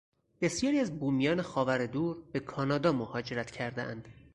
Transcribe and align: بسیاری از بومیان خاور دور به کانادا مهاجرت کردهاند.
بسیاری 0.41 0.79
از 0.79 0.99
بومیان 0.99 1.41
خاور 1.41 1.85
دور 1.85 2.17
به 2.31 2.39
کانادا 2.39 2.91
مهاجرت 2.91 3.51
کردهاند. 3.51 4.07